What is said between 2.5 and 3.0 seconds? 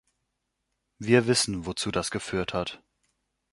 hat.